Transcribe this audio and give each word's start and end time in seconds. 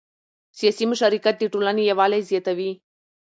سیاسي 0.59 0.85
مشارکت 0.91 1.35
د 1.39 1.43
ټولنې 1.53 1.83
یووالی 1.91 2.21
زیاتوي 2.29 2.71